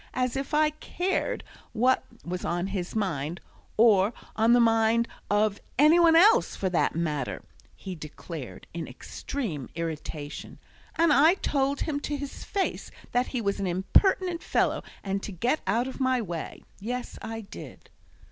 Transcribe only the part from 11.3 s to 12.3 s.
told him to